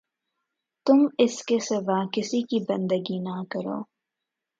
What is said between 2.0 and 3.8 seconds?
کسی کی بندگی نہ کرو